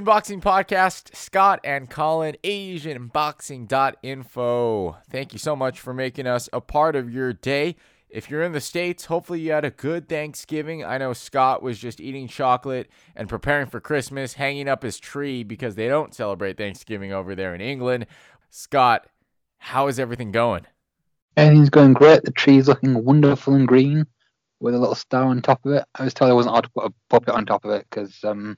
[0.00, 1.14] Asian Boxing Podcast.
[1.14, 4.96] Scott and Colin, AsianBoxing.info.
[5.10, 7.76] Thank you so much for making us a part of your day.
[8.08, 10.82] If you're in the States, hopefully you had a good Thanksgiving.
[10.82, 15.42] I know Scott was just eating chocolate and preparing for Christmas, hanging up his tree
[15.42, 18.06] because they don't celebrate Thanksgiving over there in England.
[18.48, 19.06] Scott,
[19.58, 20.64] how is everything going?
[21.36, 22.22] Everything's going great.
[22.22, 24.06] The tree's looking wonderful and green
[24.60, 25.84] with a little star on top of it.
[25.94, 28.18] I was told I wasn't allowed to put a puppet on top of it because
[28.24, 28.56] um,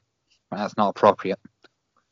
[0.58, 1.38] that's not appropriate.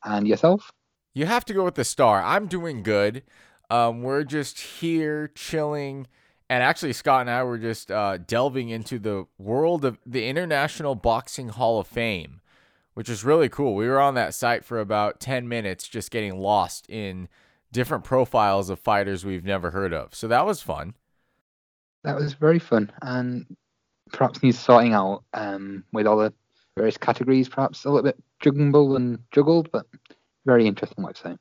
[0.04, 0.72] And yourself?
[1.14, 2.22] You have to go with the star.
[2.22, 3.22] I'm doing good.
[3.68, 6.06] Um, we're just here chilling.
[6.48, 10.94] And actually, Scott and I were just uh, delving into the world of the International
[10.94, 12.40] Boxing Hall of Fame,
[12.94, 13.74] which is really cool.
[13.74, 17.28] We were on that site for about 10 minutes, just getting lost in
[17.72, 20.14] different profiles of fighters we've never heard of.
[20.14, 20.94] So that was fun.
[22.02, 22.90] That was very fun.
[23.02, 23.46] And
[24.12, 26.32] perhaps needs sorting out um, with all the
[26.76, 29.86] various categories, perhaps a little bit juggled and juggled, but
[30.46, 31.36] very interesting website.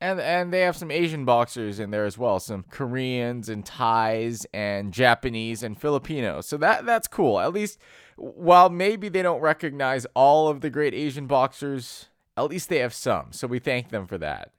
[0.00, 4.46] And and they have some Asian boxers in there as well, some Koreans and Thais
[4.54, 6.46] and Japanese and Filipinos.
[6.46, 7.38] So that that's cool.
[7.38, 7.78] At least
[8.16, 12.94] while maybe they don't recognize all of the great Asian boxers, at least they have
[12.94, 13.32] some.
[13.32, 14.52] So we thank them for that.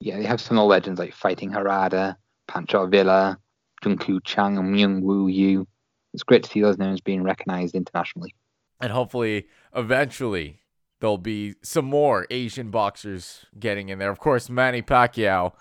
[0.00, 2.16] Yeah, they have some of the legends like Fighting Harada,
[2.48, 3.38] Pancho Villa,
[3.84, 5.66] Jung-koo Chang, and Myung Woo Yu.
[6.14, 8.34] It's great to see those names being recognized internationally.
[8.80, 10.59] And hopefully, eventually,
[11.00, 14.10] there'll be some more Asian boxers getting in there.
[14.10, 15.52] Of course, Manny Pacquiao,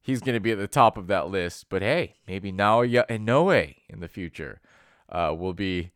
[0.00, 1.66] he's going to be at the top of that list.
[1.68, 4.60] But hey, maybe Naoya Inoue in the future
[5.08, 5.90] uh, will be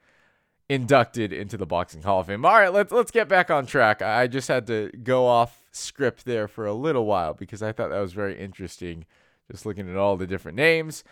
[0.69, 2.45] inducted into the Boxing Hall of Fame.
[2.45, 4.01] All right, let's let's get back on track.
[4.03, 7.91] I just had to go off script there for a little while because I thought
[7.91, 9.05] that was very interesting,
[9.51, 11.05] just looking at all the different names.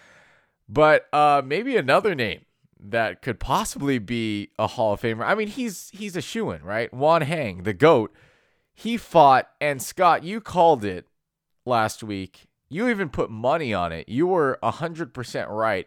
[0.69, 2.43] But uh, maybe another name
[2.83, 5.25] that could possibly be a Hall of Famer.
[5.25, 6.91] I mean, he's he's a shoe in, right?
[6.93, 8.13] Wanheng, the GOAT.
[8.73, 11.07] He fought, and Scott, you called it
[11.67, 12.47] last week.
[12.69, 14.09] You even put money on it.
[14.09, 15.87] You were 100% right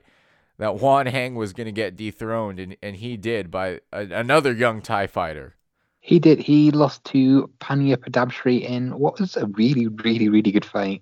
[0.58, 4.82] that Wanheng was going to get dethroned, and, and he did by a, another young
[4.82, 5.56] Thai fighter.
[6.02, 6.40] He did.
[6.40, 11.02] He lost to Panya Pradabsri in what was a really, really, really good fight.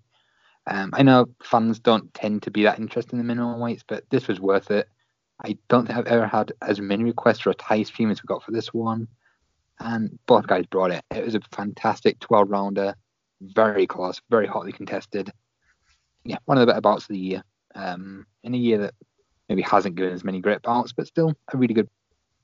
[0.68, 4.04] Um, I know fans don't tend to be that interested in the minimum weights, but
[4.12, 4.88] this was worth it.
[5.44, 8.28] I don't think I've ever had as many requests for a Thai stream as we
[8.28, 9.08] got for this one.
[9.80, 11.04] And both guys brought it.
[11.10, 12.96] It was a fantastic 12 rounder,
[13.42, 15.32] very close, very hotly contested.
[16.24, 17.44] Yeah, one of the better bouts of the year.
[17.74, 18.94] Um, in a year that
[19.50, 21.90] maybe hasn't given as many great bouts, but still a really good,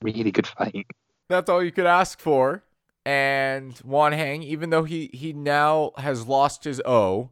[0.02, 0.88] really good fight.
[1.28, 2.64] That's all you could ask for.
[3.06, 7.30] And Wanheng, even though he, he now has lost his O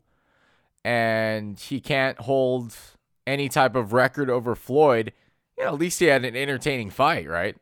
[0.84, 2.76] and he can't hold
[3.26, 5.12] any type of record over Floyd,
[5.58, 7.56] yeah, at least he had an entertaining fight, right?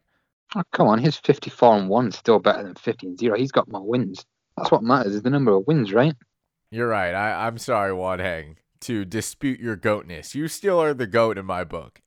[0.55, 3.37] Oh, come on, his 54 and 1 is still better than 50 and 0.
[3.37, 4.25] He's got more wins.
[4.57, 6.13] That's what matters, is the number of wins, right?
[6.69, 7.13] You're right.
[7.13, 10.35] I, I'm sorry, Wanheng, to dispute your goatness.
[10.35, 12.01] You still are the goat in my book.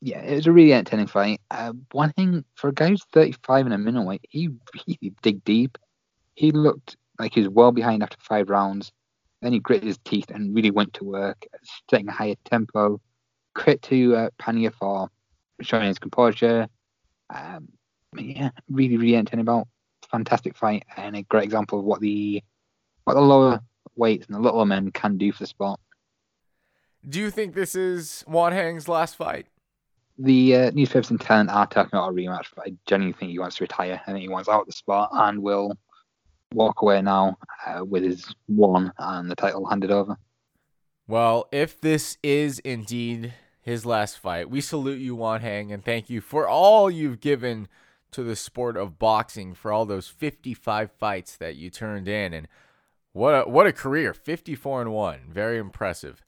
[0.00, 1.40] Yeah, it was a really entertaining fight.
[1.50, 5.78] Uh, one thing, for a guy who's 35 and a middleweight, he really dig deep.
[6.34, 8.92] He looked like he was well behind after five rounds.
[9.40, 11.46] Then he gritted his teeth and really went to work,
[11.88, 13.00] setting a higher tempo
[13.54, 15.08] credit to uh, Panya for
[15.60, 16.68] showing his composure.
[17.34, 17.68] Um,
[18.16, 19.68] yeah, really, really entertaining about.
[20.10, 22.42] Fantastic fight and a great example of what the
[23.04, 23.60] what the lower
[23.96, 25.80] weights and the littler men can do for the sport.
[27.08, 29.46] Do you think this is Wanheng's last fight?
[30.18, 33.38] The uh, newspapers and talent are talking about a rematch, but I genuinely think he
[33.38, 34.00] wants to retire.
[34.06, 35.72] I think he wants out of the sport and will
[36.52, 40.16] walk away now uh, with his one and the title handed over.
[41.08, 46.20] Well, if this is indeed his last fight, we salute you, Wanheng, and thank you
[46.20, 47.68] for all you've given
[48.10, 52.34] to the sport of boxing for all those 55 fights that you turned in.
[52.34, 52.48] And
[53.12, 56.24] what a, what a career 54 and 1 very impressive.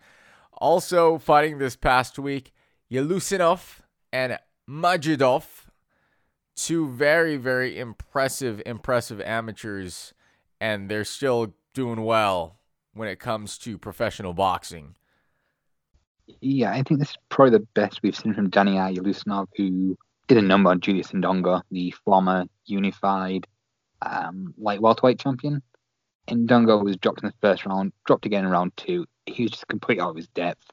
[0.52, 2.52] Also fighting this past week
[2.90, 3.80] Yeleussinov
[4.12, 4.38] and
[4.68, 5.44] Majidov
[6.56, 10.14] two very very impressive impressive amateurs
[10.60, 12.60] and they're still doing well
[12.92, 14.94] when it comes to professional boxing.
[16.26, 20.38] Yeah, I think this is probably the best we've seen from Daniel Yeleussinov, who did
[20.38, 23.46] a number on Julius Indongo, the former unified
[24.00, 25.62] um, light welterweight champion.
[26.28, 29.04] Indongo was dropped in the first round, dropped again in round two.
[29.26, 30.64] He was just completely out of his depth.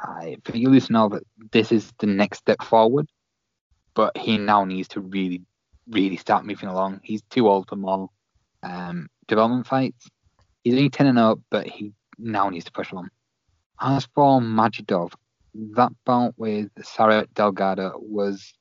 [0.00, 3.08] Uh, for Yeleussinov, this is the next step forward,
[3.94, 5.42] but he now needs to really,
[5.88, 7.00] really start moving along.
[7.02, 8.10] He's too old for more
[8.62, 10.08] um, development fights.
[10.62, 13.10] He's only 10 and 0, but he now needs to push on.
[13.80, 15.12] As for Majidov,
[15.74, 18.54] that bout with Sarah Delgado was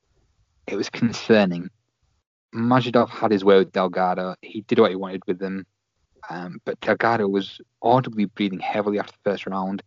[0.68, 1.70] it was concerning.
[2.54, 4.36] Majidov had his way with Delgado.
[4.42, 5.66] He did what he wanted with them.
[6.30, 9.84] Um, but Delgado was audibly breathing heavily after the first round.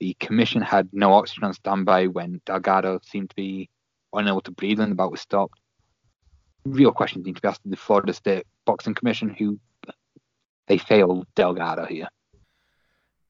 [0.00, 3.70] The commission had no oxygen on standby when Delgado seemed to be
[4.12, 5.58] unable to breathe and the bout was stopped.
[6.64, 9.58] Real questions need to be asked of the Florida State Boxing Commission, who
[10.66, 12.08] they failed Delgado here.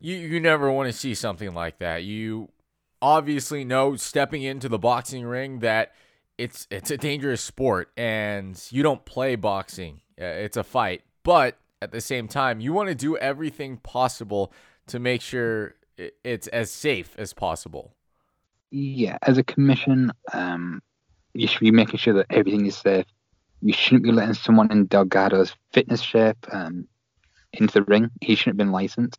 [0.00, 2.04] You you never want to see something like that.
[2.04, 2.50] You
[3.00, 5.93] obviously know stepping into the boxing ring that
[6.38, 10.00] it's it's a dangerous sport and you don't play boxing.
[10.20, 14.52] Uh, it's a fight, but at the same time, you want to do everything possible
[14.87, 15.75] to make sure
[16.25, 17.94] it's as safe as possible.
[18.70, 20.82] Yeah, as a commission, um,
[21.34, 23.06] you should be making sure that everything is safe.
[23.62, 26.87] You shouldn't be letting someone in Delgado's fitness shape um,
[27.52, 28.10] into the ring.
[28.20, 29.19] He shouldn't have been licensed.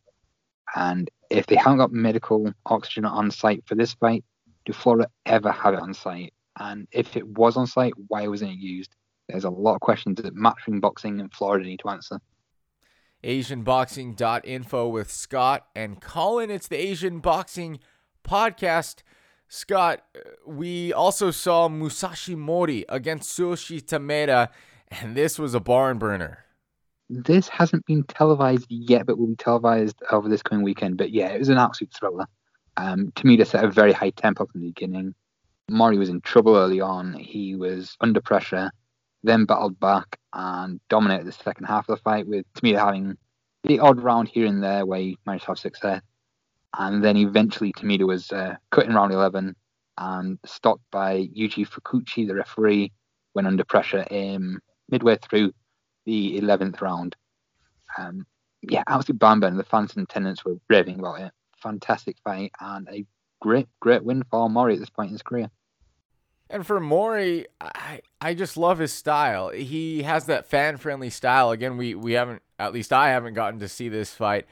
[0.75, 4.23] And if they haven't got medical oxygen on site for this fight,
[4.65, 6.33] do Florida ever have it on site?
[6.59, 8.95] And if it was on site, why wasn't it used?
[9.29, 12.19] There's a lot of questions that matching boxing in Florida need to answer.
[13.23, 16.51] AsianBoxing.info with Scott and Colin.
[16.51, 17.79] It's the Asian Boxing
[18.23, 19.03] Podcast.
[19.49, 20.03] Scott,
[20.45, 24.49] we also saw Musashi Mori against Tsuyoshi Tameda,
[24.89, 26.45] and this was a barn burner.
[27.09, 30.97] This hasn't been televised yet, but will be televised over this coming weekend.
[30.97, 32.27] But yeah, it was an absolute thriller.
[32.75, 35.15] Um, Tameda set a very high tempo from the beginning.
[35.69, 37.13] Mori was in trouble early on.
[37.13, 38.71] He was under pressure,
[39.23, 43.17] then battled back and dominated the second half of the fight with Tameda having
[43.63, 46.01] the odd round here and there where he managed to have success.
[46.77, 49.55] And then eventually Tameda was uh, cut in round 11
[49.97, 52.91] and stopped by Yuji Fukuchi, the referee,
[53.33, 54.59] when under pressure um,
[54.89, 55.51] midway through
[56.07, 57.15] the 11th round.
[57.97, 58.25] Um,
[58.61, 59.57] yeah, absolute barn burner.
[59.57, 61.31] The fans and attendants were raving about it.
[61.61, 63.05] Fantastic fight and a
[63.41, 65.51] great, great win for Mori at this point in his career.
[66.49, 69.49] And for Mori, I I just love his style.
[69.49, 71.51] He has that fan friendly style.
[71.51, 74.45] Again, we we haven't at least I haven't gotten to see this fight,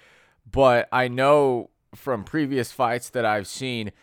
[0.50, 3.94] but I know from previous fights that I've seen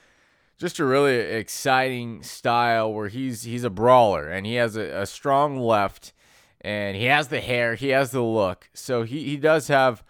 [0.56, 5.06] just a really exciting style where he's he's a brawler and he has a, a
[5.06, 6.14] strong left
[6.62, 8.70] and he has the hair, he has the look.
[8.72, 10.02] So he, he does have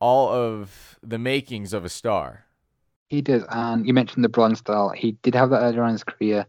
[0.00, 2.44] all of the makings of a star.
[3.08, 3.44] He does.
[3.48, 4.90] And you mentioned the bronze style.
[4.90, 6.46] He did have that earlier in his career.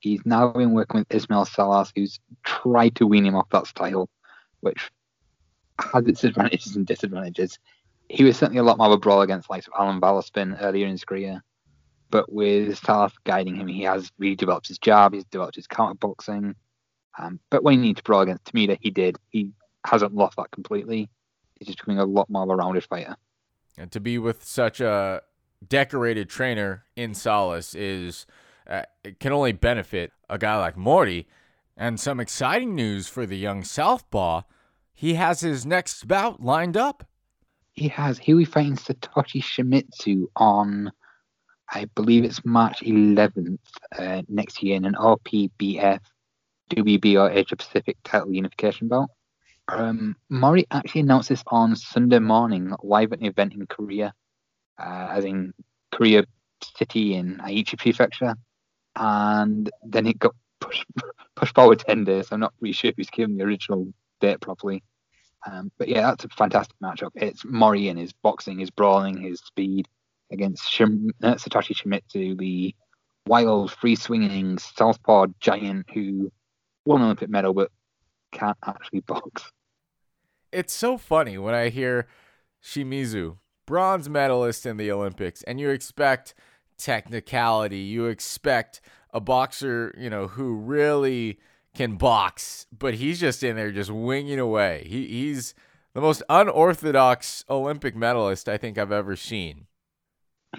[0.00, 4.08] He's now been working with Ismail Salas, who's tried to wean him off that style,
[4.60, 4.90] which
[5.78, 7.58] has its advantages and disadvantages.
[8.08, 10.92] He was certainly a lot more of a brawl against like Alan Valespin earlier in
[10.92, 11.42] his career.
[12.10, 16.54] But with Salas guiding him, he has really developed his jab, he's developed his counterboxing,
[17.18, 19.16] um, but when he needs to brawl against Tameda, he did.
[19.30, 19.50] He
[19.86, 21.08] hasn't lost that completely.
[21.58, 23.16] He's just becoming a lot more of a rounded fighter.
[23.78, 25.22] And to be with such a
[25.66, 28.26] decorated trainer in Salas is
[28.68, 31.26] uh, it can only benefit a guy like Morty.
[31.76, 34.42] And some exciting news for the young Southpaw.
[34.94, 37.06] He has his next bout lined up.
[37.72, 38.18] He has.
[38.18, 40.90] He'll be fighting Satoshi Shimizu on,
[41.68, 43.58] I believe it's March 11th
[43.98, 46.00] uh, next year in an OPBF
[46.70, 49.10] WBO Asia Pacific title unification belt.
[49.68, 54.12] Um, Mori actually announced this on Sunday morning live at an event in Kariya,
[54.78, 55.52] uh, as in
[55.92, 56.24] Kariya
[56.76, 58.34] City in Aichi Prefecture,
[58.94, 60.86] and then it got pushed,
[61.34, 62.28] pushed forward 10 days.
[62.30, 64.82] I'm not really sure he's given the original date properly.
[65.44, 67.10] Um, but yeah, that's a fantastic matchup.
[67.14, 69.88] It's Mori and his boxing, his brawling, his speed
[70.32, 72.74] against Shim- uh, Satoshi Shimizu, the
[73.26, 76.32] wild, free swinging southpaw giant who
[76.86, 77.70] won an Olympic medal but
[78.32, 79.50] can't actually box.
[80.52, 82.06] It's so funny when I hear
[82.62, 86.34] Shimizu, bronze medalist in the Olympics, and you expect
[86.78, 88.80] technicality, you expect
[89.12, 91.38] a boxer, you know, who really
[91.74, 94.86] can box, but he's just in there just winging away.
[94.88, 95.54] He, he's
[95.94, 99.66] the most unorthodox Olympic medalist I think I've ever seen.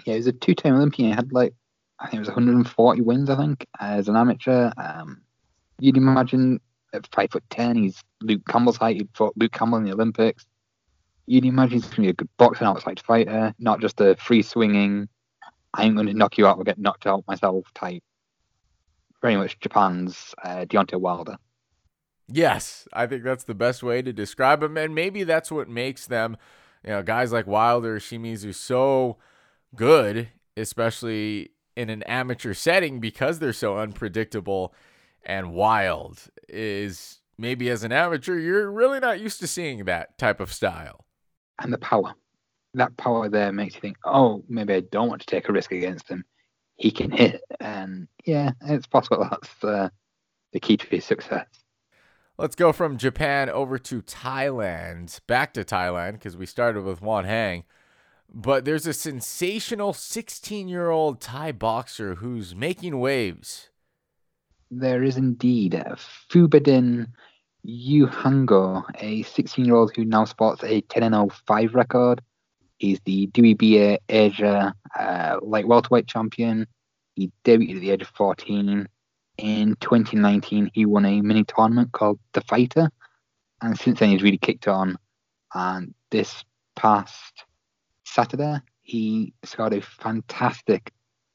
[0.04, 1.10] Yeah, he was a two-time Olympian.
[1.10, 1.54] He had like
[2.00, 3.28] I think it was 140 wins.
[3.28, 4.70] I think as an amateur.
[4.76, 5.22] Um,
[5.80, 6.60] you'd imagine
[6.92, 8.96] at five foot ten, he's Luke Campbell's height.
[8.96, 10.46] He'd fought Luke Campbell in the Olympics.
[11.26, 14.42] You'd imagine he's going to be a good boxing outside fighter, not just a free
[14.42, 15.08] swinging,
[15.74, 18.02] I'm going to knock you out or get knocked out myself type.
[19.20, 21.36] Very much Japan's uh, Deontay Wilder.
[22.28, 26.06] Yes, I think that's the best way to describe him, and maybe that's what makes
[26.06, 26.36] them,
[26.84, 29.16] you know, guys like Wilder, Shimizu, so
[29.74, 34.74] good, especially in an amateur setting because they're so unpredictable
[35.28, 40.40] and wild is maybe as an amateur you're really not used to seeing that type
[40.40, 41.04] of style.
[41.60, 42.14] And the power.
[42.74, 45.70] That power there makes you think oh maybe i don't want to take a risk
[45.70, 46.24] against him.
[46.76, 47.42] He can hit.
[47.60, 49.24] And yeah it's possible.
[49.30, 49.90] That's uh,
[50.52, 51.46] the key to his success.
[52.38, 57.64] Let's go from Japan over to Thailand, back to Thailand because we started with Wanheng.
[58.32, 63.70] But there's a sensational 16 year old Thai boxer who's making waves.
[64.70, 65.72] There is indeed
[66.30, 67.06] Phubidin
[67.66, 72.20] Yuhango, a 16 year old who now sports a 10 0 5 record.
[72.78, 76.66] He's the WBA Asia uh, light welterweight champion.
[77.14, 78.88] He debuted at the age of 14
[79.38, 82.90] in 2019, he won a mini tournament called The Fighter,
[83.62, 84.98] and since then he's really kicked on.
[85.54, 86.44] And this
[86.76, 87.44] past
[88.04, 90.92] Saturday, he scored a fantastic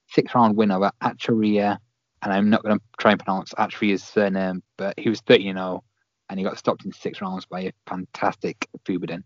[0.10, 1.78] six-round win over Acharia,
[2.24, 5.54] and I'm not going to try and pronounce actually his surname, but he was 30
[5.54, 5.84] 0,
[6.30, 9.24] and he got stopped in six rounds by a fantastic Phubidin.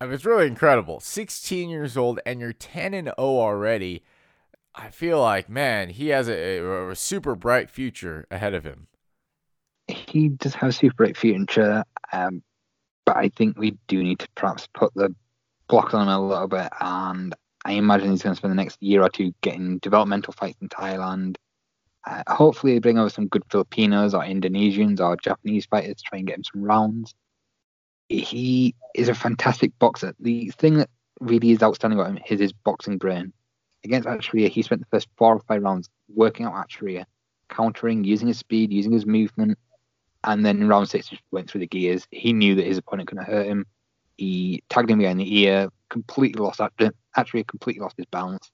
[0.00, 1.00] I mean, it's really incredible.
[1.00, 4.02] 16 years old, and you're 10 and 0 already.
[4.74, 8.88] I feel like, man, he has a, a, a super bright future ahead of him.
[9.86, 12.42] He does have a super bright future, um,
[13.06, 15.14] but I think we do need to perhaps put the
[15.68, 16.68] block on him a little bit.
[16.80, 17.34] And
[17.64, 20.68] I imagine he's going to spend the next year or two getting developmental fights in
[20.68, 21.36] Thailand.
[22.06, 26.26] Uh, hopefully, bring over some good Filipinos or Indonesians or Japanese fighters to try and
[26.26, 27.14] get him some rounds.
[28.08, 30.14] He is a fantastic boxer.
[30.20, 33.32] The thing that really is outstanding about him is his boxing brain
[33.84, 37.04] against Acharia, he spent the first four or five rounds working out Acharia,
[37.48, 39.58] countering, using his speed, using his movement,
[40.24, 42.06] and then in round six just went through the gears.
[42.10, 43.66] He knew that his opponent couldn't hurt him.
[44.16, 48.50] He tagged him behind the ear, completely lost Acharia, completely lost his balance,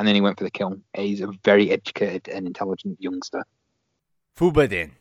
[0.00, 0.80] and then he went for the kill.
[0.96, 3.44] He's a very educated and intelligent youngster.
[4.34, 4.92] Phubidin.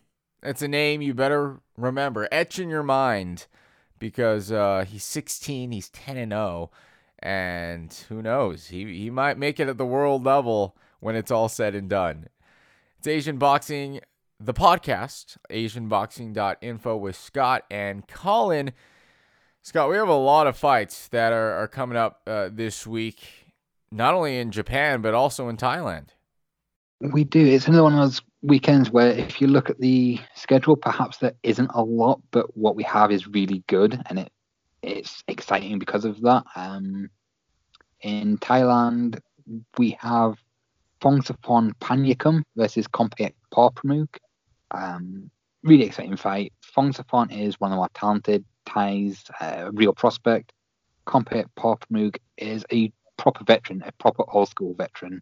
[0.41, 2.27] That's a name you better remember.
[2.33, 3.47] Etch in your mind
[3.97, 6.69] because uh, he's 16, he's 10 and 0
[7.19, 8.67] and who knows?
[8.67, 12.27] He he might make it at the world level when it's all said and done.
[12.97, 14.01] It's Asian Boxing,
[14.37, 18.73] the podcast, AsianBoxing.info with Scott and Colin.
[19.61, 23.38] Scott, we have a lot of fights that are, are coming up uh, this week,
[23.91, 26.09] not only in Japan, but also in Thailand.
[27.01, 27.45] We do.
[27.45, 31.33] It's another one of those weekends where if you look at the schedule, perhaps there
[31.43, 34.31] isn't a lot, but what we have is really good and it
[34.81, 36.43] it's exciting because of that.
[36.55, 37.09] Um,
[38.01, 39.19] in Thailand,
[39.77, 40.37] we have
[41.01, 44.17] Phongsaphorn Panyakum versus Kompiat Porpramuk.
[44.71, 45.29] Um,
[45.63, 46.53] really exciting fight.
[46.75, 50.53] Phongsaphorn is one of our talented Thais, uh, real prospect.
[51.07, 55.21] Kompiat Porpramuk is a proper veteran, a proper old school veteran.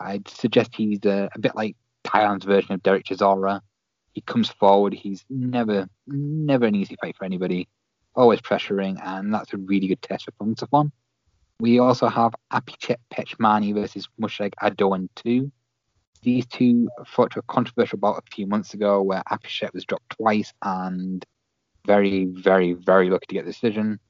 [0.00, 3.60] I'd suggest he's a, a bit like Thailand's version of Derek Chisora.
[4.12, 4.94] He comes forward.
[4.94, 7.68] He's never, never an easy fight for anybody
[8.16, 10.90] always pressuring, and that's a really good test for Phongsaphorn.
[11.60, 15.50] We also have Apichet Petchmanee versus Musheg Adoan 2.
[16.22, 20.10] These two fought to a controversial bout a few months ago where Apichet was dropped
[20.10, 21.24] twice and
[21.86, 24.00] very, very, very lucky to get the decision.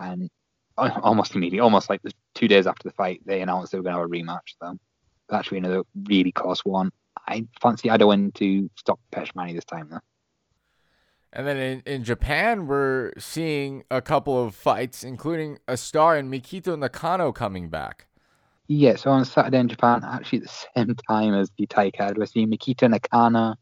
[0.00, 0.30] And
[1.02, 3.94] almost immediately, almost like the two days after the fight, they announced they were going
[3.94, 4.56] to have a rematch.
[4.60, 4.78] So
[5.28, 6.90] that's really another really close one.
[7.26, 10.00] I fancy Adoan to stop Petchmanee this time, though.
[11.32, 16.30] And then in, in Japan, we're seeing a couple of fights, including a star in
[16.30, 18.06] Mikito Nakano coming back.
[18.66, 22.18] Yeah, so on Saturday in Japan, actually at the same time as the Thai card,
[22.18, 23.56] we're seeing Mikito Nakano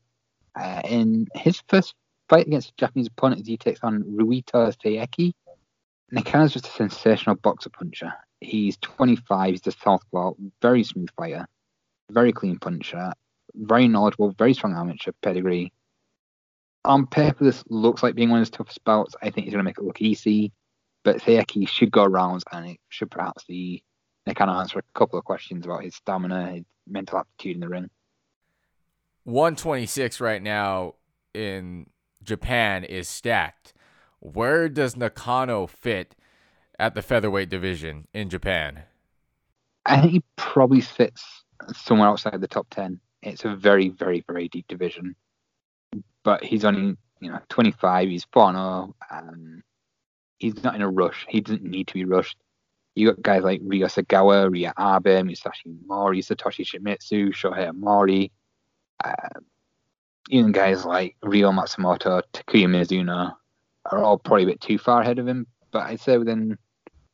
[0.54, 1.94] uh, in his first
[2.28, 5.32] fight against a Japanese opponent as he takes on Ruito Seiki.
[6.12, 8.12] Nakano's just a sensational boxer puncher.
[8.40, 10.32] He's 25, he's a southpaw,
[10.62, 11.46] very smooth fighter,
[12.10, 13.12] very clean puncher,
[13.54, 15.72] very knowledgeable, very strong amateur pedigree
[16.86, 19.14] on paper, this looks like being one of his toughest bouts.
[19.20, 20.52] I think he's going to make it look easy,
[21.04, 23.82] but Seiki should go rounds, and it should perhaps be
[24.26, 27.90] of answer a couple of questions about his stamina, his mental aptitude in the ring.
[29.24, 30.94] 126 right now
[31.34, 31.86] in
[32.22, 33.72] Japan is stacked.
[34.34, 36.14] Where does Nakano fit
[36.78, 38.82] at the featherweight division in Japan?
[39.84, 41.24] I think he probably fits
[41.74, 43.00] somewhere outside the top 10.
[43.22, 45.14] It's a very, very, very deep division
[46.26, 48.08] but he's only you know 25.
[48.08, 48.94] He's 4 0.
[49.10, 49.62] Um,
[50.38, 51.24] he's not in a rush.
[51.28, 52.36] He doesn't need to be rushed.
[52.96, 58.32] You got guys like Ryo Sagawa, Reiya Abe, Musashi Mori, Satoshi Shimizu, Shohei Mori.
[59.04, 59.40] Uh,
[60.30, 63.34] even guys like Ryo Matsumoto, Takuya Mizuno
[63.90, 65.46] are all probably a bit too far ahead of him.
[65.70, 66.56] But I'd say within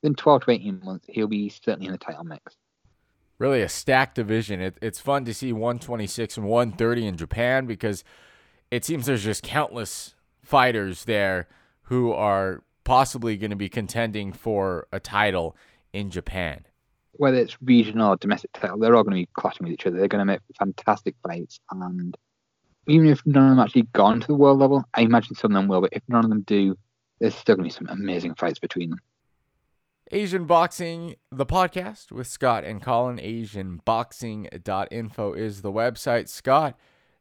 [0.03, 2.57] within 12 to 18 months, he'll be certainly in the title mix.
[3.39, 4.61] Really a stacked division.
[4.61, 8.05] It, it's fun to see 126 and 130 in Japan because–
[8.73, 11.47] it seems there's just countless fighters there
[11.83, 15.55] who are possibly going to be contending for a title
[15.93, 16.65] in Japan.
[17.13, 19.99] Whether it's regional or domestic title, they're all going to be clashing with each other.
[19.99, 22.17] They're going to make fantastic fights, and
[22.87, 25.57] even if none of them actually gone to the world level, I imagine some of
[25.57, 25.83] them will.
[25.83, 26.77] But if none of them do,
[27.21, 28.99] there's still gonna be some amazing fights between them.
[30.11, 33.19] Asian Boxing, the podcast with Scott and Colin.
[33.19, 36.29] AsianBoxing.info is the website.
[36.29, 36.77] Scott,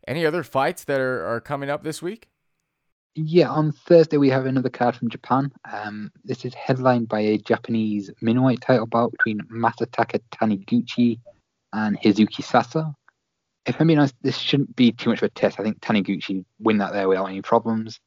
[0.07, 2.27] any other fights that are, are coming up this week?
[3.15, 5.51] Yeah, on Thursday we have another card from Japan.
[5.71, 11.19] Um, this is headlined by a Japanese middleweight title bout between Masataka Taniguchi
[11.73, 12.95] and Hizuki Sato.
[13.65, 15.59] If I'm being honest, this shouldn't be too much of a test.
[15.59, 17.99] I think Taniguchi win that there without any problems.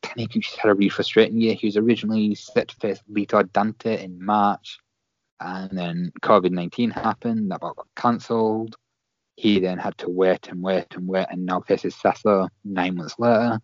[0.00, 1.54] Taniguchi's had a really frustrating year.
[1.54, 4.78] He was originally set to face Vitor Dante in March,
[5.40, 7.50] and then COVID 19 happened.
[7.50, 8.76] That bout got cancelled.
[9.36, 13.16] He then had to wait and wait and wait, and now faces Sato nine months
[13.18, 13.60] later.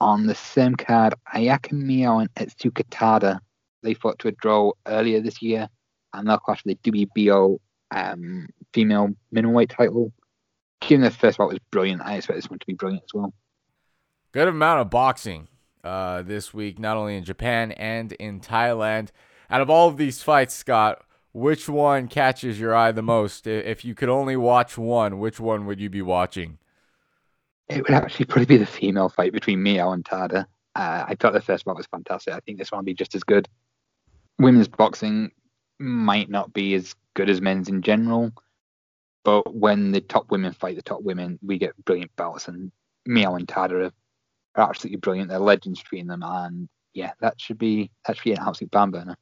[0.00, 3.38] On the same card, Ayaka Miyao and Etsuko Tada,
[3.82, 5.68] they fought to a draw earlier this year,
[6.12, 7.58] and they'll clash for the WBO
[7.90, 10.12] um, female middleweight title.
[10.82, 13.32] Given the first bout was brilliant, I expect this one to be brilliant as well.
[14.32, 15.48] Good amount of boxing
[15.84, 19.10] uh, this week, not only in Japan and in Thailand.
[19.50, 23.46] Out of all of these fights, Scott, which one catches your eye the most?
[23.46, 26.58] If you could only watch one, which one would you be watching?
[27.68, 30.46] It would actually probably be the female fight between Miyao and Tada.
[30.74, 32.34] Uh, I thought the first one was fantastic.
[32.34, 33.48] I think this one will be just as good.
[34.38, 35.30] Women's boxing
[35.78, 38.32] might not be as good as men's in general,
[39.24, 42.48] but when the top women fight the top women, we get brilliant bouts.
[42.48, 42.72] And
[43.08, 43.90] Miyao and Tada
[44.56, 45.28] are, absolutely brilliant.
[45.28, 48.90] They're legends between them, and yeah, that should be that should be an absolute barn
[48.90, 49.16] burner.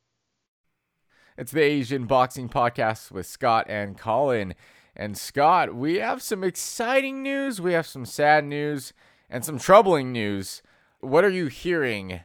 [1.37, 4.55] It's the Asian Boxing Podcast with Scott and Colin.
[4.97, 8.93] And Scott, we have some exciting news, we have some sad news,
[9.31, 10.63] and some troubling news.
[10.99, 12.21] What are you hearing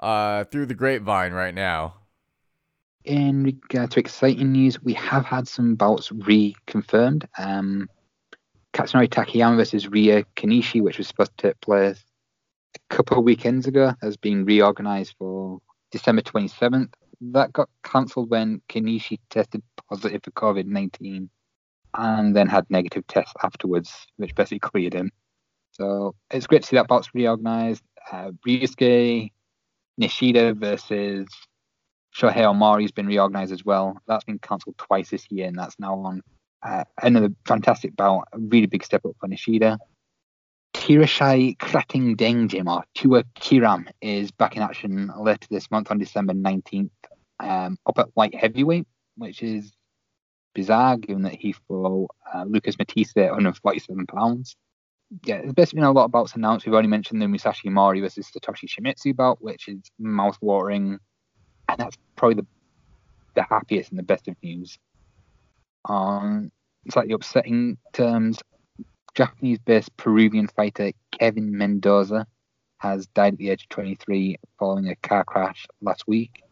[0.00, 1.94] uh, through the grapevine right now?
[3.06, 7.24] In regard to exciting news, we have had some bouts reconfirmed.
[7.38, 7.88] Um,
[8.74, 12.02] Katsunari Takayama versus Ryo Kenishi, which was supposed to take place
[12.74, 15.60] a couple of weekends ago, has been reorganized for
[15.92, 16.92] December 27th.
[17.20, 21.30] That got cancelled when Kenishi tested positive for COVID 19
[21.94, 25.12] and then had negative tests afterwards, which basically cleared him.
[25.70, 27.84] So it's great to see that bout's reorganized.
[28.10, 29.30] Uh, Ryusuke
[30.00, 31.28] Nishida versus
[32.16, 33.98] Shohei Omori's been reorganized as well.
[34.06, 36.22] That's been cancelled twice this year, and that's now on.
[36.62, 39.78] Uh, another fantastic bout, a really big step up for Nishida.
[40.74, 46.32] Tirashai Krating Dengjim, or Tewa Kiram, is back in action later this month on December
[46.32, 46.90] 19th,
[47.40, 49.72] um, up at light heavyweight, which is
[50.54, 54.56] bizarre given that he fought uh, Lucas Matthysse at 147 pounds.
[55.24, 56.64] Yeah, there's basically been a lot of bouts announced.
[56.64, 60.98] We've already mentioned the Musashi Mori versus Satoshi Shimizu bout, which is mouth-watering
[61.68, 62.46] and that's probably the
[63.36, 64.78] the happiest and the best of news.
[65.84, 66.50] On
[66.90, 68.40] slightly upsetting terms,
[69.14, 72.26] Japanese-based Peruvian fighter Kevin Mendoza
[72.78, 76.42] has died at the age of 23 following a car crash last week.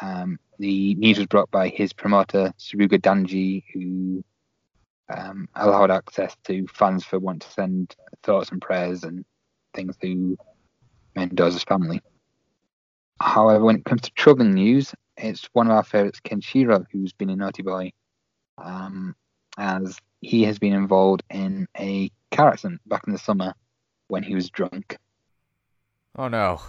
[0.00, 4.24] Um, the news was brought by his promoter Suruga Danji, who
[5.14, 9.24] um, allowed access to fans for want to send thoughts and prayers and
[9.74, 10.36] things to
[11.14, 12.00] Mendoza's family.
[13.20, 17.30] However, when it comes to troubling news, it's one of our favourites, Kenshiro, who's been
[17.30, 17.92] a naughty boy,
[18.58, 19.14] um,
[19.56, 23.54] as he has been involved in a car accident back in the summer
[24.08, 24.96] when he was drunk.
[26.16, 26.60] Oh no.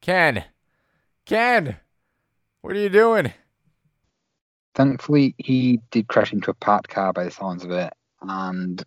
[0.00, 0.44] Ken!
[1.24, 1.76] Ken!
[2.60, 3.32] What are you doing?
[4.74, 8.84] Thankfully, he did crash into a parked car by the sounds of it, and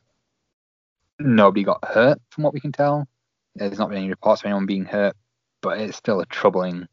[1.20, 3.08] nobody got hurt from what we can tell.
[3.56, 5.16] There's not been any reports of anyone being hurt,
[5.62, 6.88] but it's still a troubling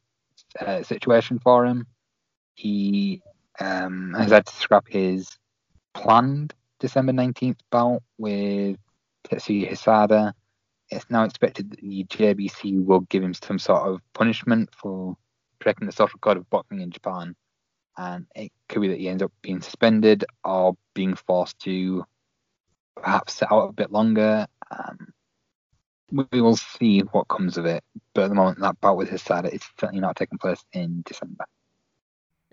[0.60, 1.86] uh, situation for him.
[2.54, 3.22] He
[3.60, 5.38] um, has had to scrap his
[5.94, 8.76] planned December 19th bout with
[9.24, 10.32] Tetsuya Hisada.
[10.90, 15.16] It's now expected that the JBC will give him some sort of punishment for
[15.58, 17.34] breaking the social code of boxing in Japan.
[17.98, 22.04] And it could be that he ends up being suspended or being forced to
[22.94, 24.46] perhaps sit out a bit longer.
[24.70, 25.12] Um,
[26.32, 27.82] we will see what comes of it.
[28.14, 31.44] But at the moment, that bout with Hisada is certainly not taking place in December.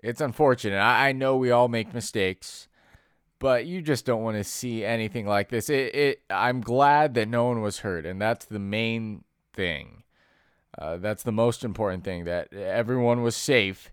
[0.02, 0.78] It's unfortunate.
[0.78, 2.68] I, know we all make mistakes,
[3.38, 5.70] but you just don't want to see anything like this.
[5.70, 6.22] It, it.
[6.28, 9.24] I'm glad that no one was hurt, and that's the main
[9.54, 10.02] thing.
[10.78, 13.92] Uh, that's the most important thing that everyone was safe,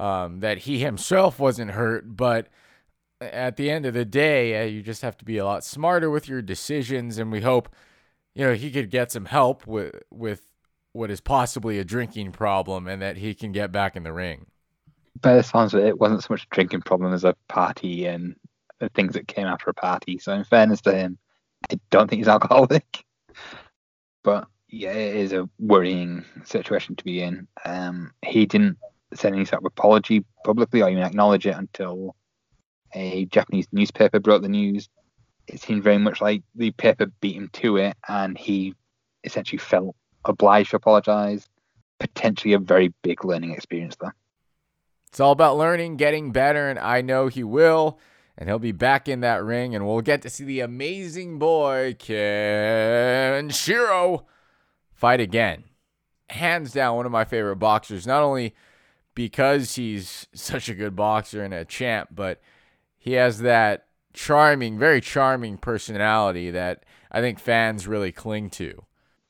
[0.00, 2.16] um, that he himself wasn't hurt.
[2.16, 2.48] But
[3.20, 6.08] at the end of the day, uh, you just have to be a lot smarter
[6.08, 7.68] with your decisions, and we hope
[8.34, 10.42] you know, he could get some help with with
[10.92, 14.46] what is possibly a drinking problem and that he can get back in the ring.
[15.20, 18.06] By the sounds of it, it wasn't so much a drinking problem as a party
[18.06, 18.36] and
[18.78, 20.18] the things that came after a party.
[20.18, 21.18] So in fairness to him,
[21.70, 23.04] I don't think he's alcoholic.
[24.22, 27.46] But yeah, it is a worrying situation to be in.
[27.64, 28.78] Um, he didn't
[29.14, 32.16] send any sort of apology publicly or even acknowledge it until
[32.94, 34.88] a Japanese newspaper broke the news.
[35.48, 38.74] It seemed very much like the paper beat him to it, and he
[39.24, 41.48] essentially felt obliged to apologize.
[41.98, 44.14] Potentially a very big learning experience there.
[45.08, 47.98] It's all about learning, getting better, and I know he will.
[48.36, 51.94] And he'll be back in that ring, and we'll get to see the amazing boy,
[51.98, 53.44] Kenshiro,
[54.94, 55.64] fight again.
[56.30, 58.54] Hands down, one of my favorite boxers, not only
[59.14, 62.40] because he's such a good boxer and a champ, but
[62.96, 68.84] he has that charming, very charming personality that I think fans really cling to.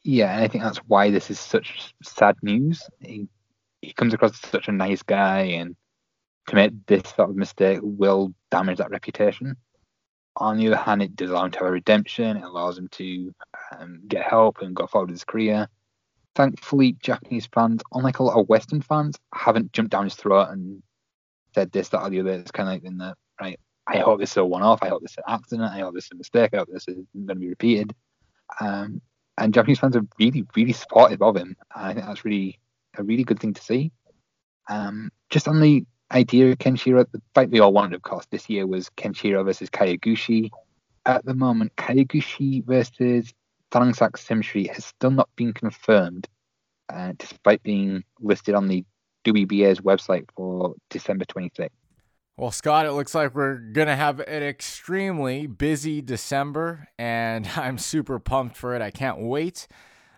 [0.04, 2.82] Yeah, and I think that's why this is such sad news.
[3.00, 3.28] He,
[3.80, 5.76] he comes across as such a nice guy, and
[6.46, 9.56] commit this sort of mistake will damage that reputation.
[10.36, 12.36] On the other hand, it does allow him to have a redemption.
[12.36, 13.34] It allows him to
[13.78, 15.68] um, get help and go forward with his career.
[16.34, 20.82] Thankfully, Japanese fans, unlike a lot of Western fans, haven't jumped down his throat and
[21.54, 22.30] said this, that, or the other.
[22.30, 23.60] It's kind of like in the right.
[23.86, 24.82] I hope this is a one-off.
[24.82, 25.72] I hope this is an accident.
[25.72, 26.50] I hope this is a mistake.
[26.54, 27.94] I hope this is going to be repeated.
[28.60, 29.00] Um,
[29.38, 31.56] and Japanese fans are really, really supportive of him.
[31.74, 32.60] I think that's really
[32.96, 33.92] a really good thing to see.
[34.68, 37.06] Um, just on the idea of Kenshiro.
[37.10, 40.50] The fight we all wanted, of course, this year was Kenshiro versus Kyoguchi.
[41.06, 43.32] At the moment, Kyoguchi versus
[43.72, 46.28] Thanangsat Simshri has still not been confirmed,
[46.92, 48.84] uh, despite being listed on the
[49.24, 51.70] WBA's website for December 26th.
[52.36, 57.76] Well, Scott, it looks like we're going to have an extremely busy December, and I'm
[57.76, 58.80] super pumped for it.
[58.80, 59.68] I can't wait.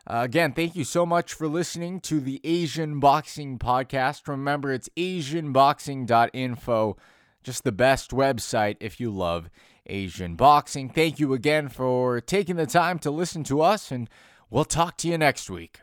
[0.07, 4.29] Uh, again, thank you so much for listening to the Asian Boxing Podcast.
[4.29, 6.97] Remember, it's asianboxing.info,
[7.43, 9.51] just the best website if you love
[9.87, 10.91] Asian boxing.
[10.91, 14.09] Thank you again for taking the time to listen to us, and
[14.51, 15.81] we'll talk to you next week.